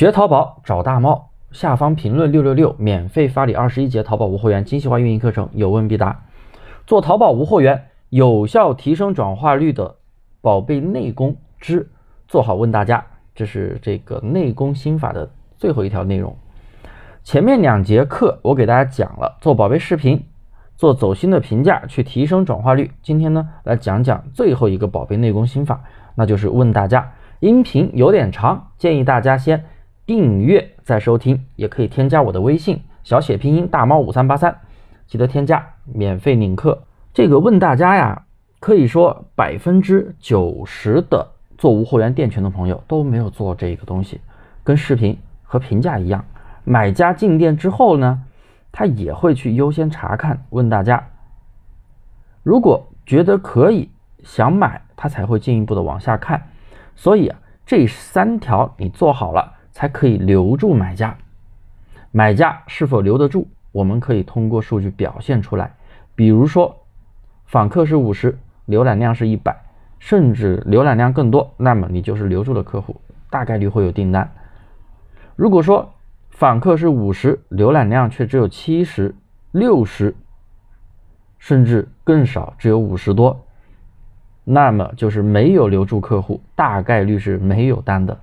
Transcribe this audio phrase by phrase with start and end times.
[0.00, 6.22] 学淘宝找大猫，下方评论六六六，免费发你二十一节淘宝无货源精细化运营课程，有问必答。
[6.86, 9.96] 做淘宝无货源，有效提升转化率的
[10.40, 11.90] 宝贝内功之
[12.26, 15.28] 做好问大家，这是这个内功心法的
[15.58, 16.34] 最后一条内容。
[17.22, 20.24] 前面两节课我给大家讲了做宝贝视频，
[20.78, 22.90] 做走心的评价去提升转化率。
[23.02, 25.82] 今天呢，来讲讲最后一个宝贝内功心法，
[26.14, 27.12] 那就是问大家。
[27.40, 29.64] 音频有点长，建议大家先
[30.10, 34.58] 订阅再收听，也可以添加我的微信小写拼音大猫五三八三，
[35.06, 36.82] 记得添加，免费领课。
[37.14, 38.24] 这个问大家呀，
[38.58, 44.20] 可以说百分之九十的做无货源店群的朋友都没有做这个东西，
[44.64, 46.24] 跟视频和评价一样，
[46.64, 48.24] 买家进店之后呢，
[48.72, 51.06] 他也会去优先查看，问大家，
[52.42, 53.88] 如果觉得可以
[54.24, 56.48] 想买，他才会进一步的往下看。
[56.96, 61.16] 所以啊，这三条你做好了，才可以留住买家。
[62.12, 65.74] 买家是否留得住，我们可以通过数据表现出来。
[66.14, 66.84] 比如说，
[67.46, 69.56] 访客是五十，浏览量是一百，
[69.98, 74.30] 甚至浏览量更多，那么你就是留住了客户，大概率会有订单。
[75.36, 75.92] 如果说
[76.30, 79.14] 访客是五十，浏览量却只有七十、
[79.52, 80.14] 六十，
[81.38, 83.46] 甚至更少，只有五十多。
[84.42, 88.18] 那么就是没有留住客户，大概率是没有单的。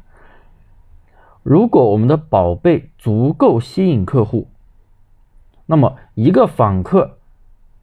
[1.47, 4.49] 如果我们的宝贝足够吸引客户，
[5.65, 7.19] 那么一个访客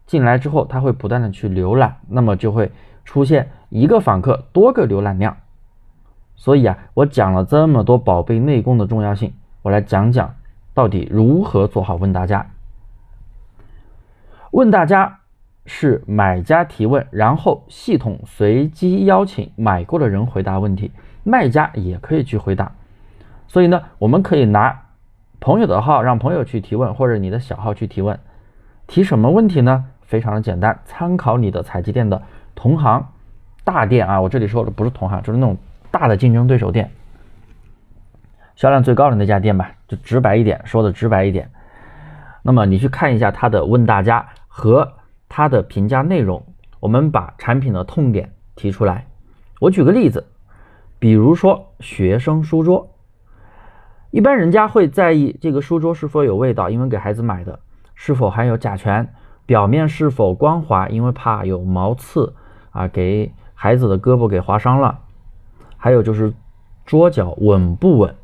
[0.04, 2.70] 进来之后，他会不断的去浏览，那么就会
[3.06, 5.38] 出现一个访客多个浏览量。
[6.36, 10.34] 所以啊，我讲了这么多宝贝内功的重要性，我来讲讲
[10.74, 12.50] 到底如何做好问大家。
[14.50, 15.20] 问大家。
[15.66, 20.92] 是买家提问，然后系统随机邀请买过的人回答问题，
[21.22, 22.70] 卖家也可以去回答。
[23.54, 24.86] 所以呢，我们可以拿
[25.38, 28.18] 朋友的号让朋友去提问，或者你的小号去提问。
[28.88, 29.84] 提什么问题呢？
[30.02, 32.20] 非常的简单，参考你的采集店的
[32.56, 33.06] 同行
[33.62, 35.56] 大店啊，我这里说的不是同行，就是那种
[35.92, 36.90] 大的竞争对手店，
[38.56, 41.48] 销量最高的那家店吧，就直白一点，说的直白一点。
[42.42, 44.94] 那么你去看一下他的问大家和。
[45.26, 46.44] 他的评价内容，
[46.78, 49.06] 我们把产品的痛点提出来。
[49.58, 50.26] 我举个例子，
[51.00, 52.93] 比如说学生书桌，
[54.14, 57.58] 一般人家会在意这个书桌是否有味道，因为给孩子买的；
[57.96, 59.12] 是否含有甲醛，
[59.44, 62.32] 表面是否光滑，因为怕有毛刺
[62.70, 65.00] 啊，给孩子的胳膊给划伤了；
[65.76, 66.32] 还有就是
[66.86, 68.14] 桌脚稳不稳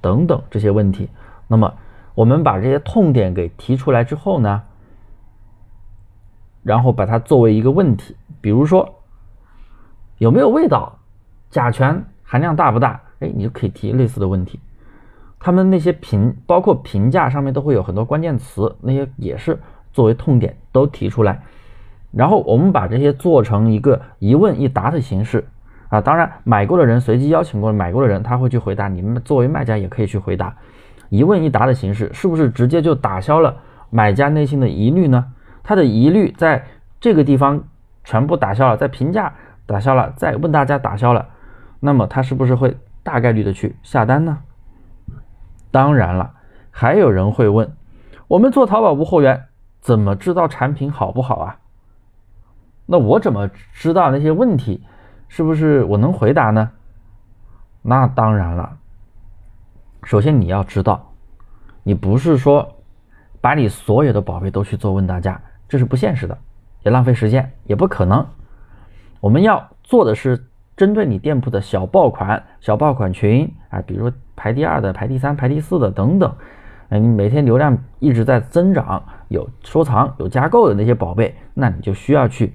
[0.00, 1.08] 等等这些问题。
[1.48, 1.74] 那么
[2.14, 4.62] 我们把这些痛点给提出来之后呢？
[6.62, 9.02] 然后把它作为一个问题，比如说
[10.18, 11.00] 有没有味道，
[11.50, 13.00] 甲醛含量大不大？
[13.18, 14.60] 哎，你就可以提类似的问题。
[15.44, 19.58] 他们那些评，包括评价上面都会有很多关键词，那些也是
[19.92, 21.42] 作为痛点都提出来。
[22.12, 25.44] 然后我们把这些做成一个一问一答的形式
[25.88, 26.00] 啊。
[26.00, 28.86] 当然，买过的人随机邀请过买过的人，他会去回答。
[28.86, 30.54] 你们作为卖家也可以去回答，
[31.08, 33.56] 一问一答的形式，是不是直接就打消了
[33.90, 35.32] 买家内心的疑虑呢？
[35.64, 36.64] 他的疑虑在
[37.00, 37.64] 这个地方
[38.04, 39.34] 全部打消了，在评价
[39.66, 41.26] 打消了，在问大家打消了，
[41.80, 44.38] 那么他是不是会大概率的去下单呢？
[45.72, 46.34] 当然了，
[46.70, 47.74] 还有人会问，
[48.28, 49.46] 我们做淘宝无货源，
[49.80, 51.58] 怎么知道产品好不好啊？
[52.86, 54.84] 那我怎么知道那些问题
[55.28, 56.70] 是不是我能回答呢？
[57.80, 58.76] 那当然了，
[60.04, 61.12] 首先你要知道，
[61.82, 62.76] 你不是说
[63.40, 65.40] 把你所有的宝贝都去做问大家。
[65.68, 66.36] 这是不现实的，
[66.82, 68.26] 也浪费时间，也不可能。
[69.20, 70.46] 我们要做的是
[70.76, 76.34] 针对你店铺的小爆款、小爆款群啊，比如排第二的、排第三、排第四的等等。
[76.88, 82.52] 哎，你每天流量一直在增长，有收藏、有加购的那些宝贝，那你就需要去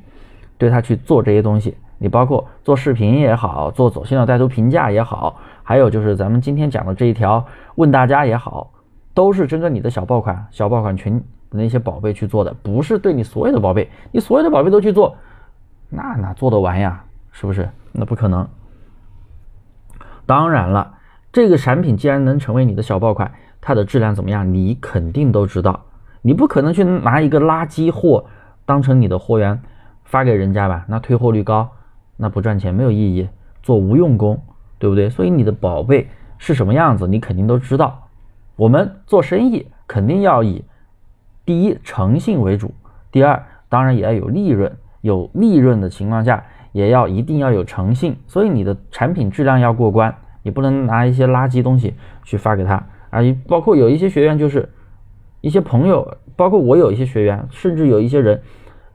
[0.57, 1.77] 对它去做这些东西。
[1.97, 8.69] 你包括做视频也好，做走心的带图评价也好，还有就是咱们今天讲的这一条问大家也好，
[9.13, 11.23] 都是针对你的小爆款、小爆款群。
[11.49, 15.15] 那些宝贝去做的，不是对你所有的宝贝，你所有的宝贝都去做，
[15.87, 17.01] 那哪做得完呀？
[17.31, 17.69] 是不是？
[17.93, 18.45] 那不可能。
[20.25, 20.96] 当然了，
[21.37, 23.31] 这个产品既然能成为你的小爆款，
[23.61, 25.85] 它的质量怎么样，你肯定都知道。
[26.23, 28.25] 你不可能去拿一个垃圾货
[28.65, 29.61] 当成你的货源
[30.03, 30.83] 发给人家吧？
[30.89, 31.69] 那退货率高，
[32.15, 33.29] 那不赚钱，没有意义，
[33.61, 34.41] 做无用功，
[34.79, 35.11] 对不对？
[35.11, 36.07] 所以你的宝贝
[36.39, 38.07] 是什么样子，你肯定都知道。
[38.55, 40.65] 我们做生意肯定要以。
[41.45, 42.69] 第一，诚信为主；
[43.11, 44.75] 第二，当然也要有利润。
[45.01, 48.17] 有利润的情况下，也要一定要有诚信。
[48.25, 50.15] 所以你的产品质量要过关，
[50.47, 52.75] 你不能拿一些垃圾东西去发给他
[53.09, 53.19] 啊。
[53.45, 54.69] 包括有一些学员就是
[55.41, 58.41] 一些朋友，包括我有一些学员，甚至有一些人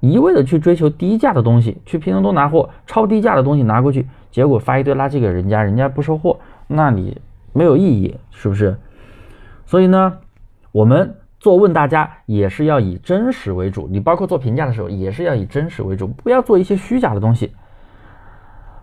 [0.00, 6.38] 一味的去追求低价的东西，去拼多多拿货，超低价的东西拿过去，结果发一堆垃圾给人家，人家不收货，
[6.68, 7.20] 那你
[7.52, 8.78] 没有意义，是不是？
[9.66, 10.14] 所以呢，
[10.72, 11.16] 我们。
[11.42, 17.50] 做问大家也是要以真实为主，你包括做评价的时候也是要以真实为主，不要做一些虚假的东西。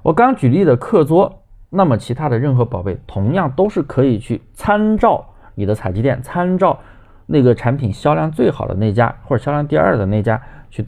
[0.03, 6.79] 我刚举例的课桌，那么其他的任何宝贝同样都是可以去参照你的采集店，参照
[7.25, 10.85] 那个产品销量最好的那家或者销量第二的那家去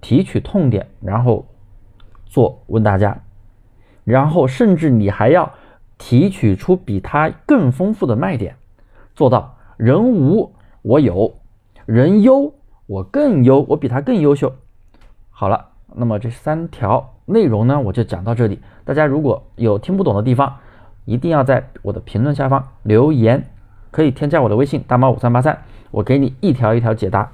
[0.00, 1.46] 提取痛点，然后
[2.24, 3.22] 做问大家，
[4.04, 5.52] 然后甚至你还要
[5.98, 8.56] 提取出比它更丰富的卖点，
[9.14, 10.54] 做到人无。
[10.82, 11.38] 我有
[11.86, 12.52] 人优，
[12.84, 14.52] 我更优，我比他更优秀。
[15.30, 18.60] 好了，那么这三条内容呢，我就讲到这里。
[18.84, 20.56] 大家如果有听不懂的地方，
[21.04, 23.44] 一定要在我的评论下方留言，
[23.90, 27.30] 可以添加我的微信大猫五三八三，我给你一条一条解答。